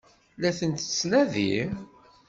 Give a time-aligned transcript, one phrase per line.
[0.41, 1.53] La tent-tettnadi?